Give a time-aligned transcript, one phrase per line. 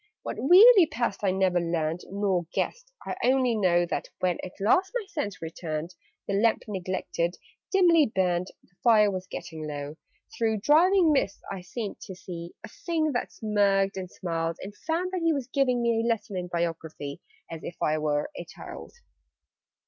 [0.23, 4.91] What really passed I never learned, Nor guessed: I only know That, when at last
[4.95, 5.93] my sense returned,
[6.27, 7.35] The lamp, neglected,
[7.71, 9.97] dimly burned The fire was getting low
[10.35, 15.11] Through driving mists I seemed to see A Thing that smirked and smiled: And found
[15.11, 17.21] that he was giving me A lesson in Biography,
[17.51, 18.93] As if I were a child.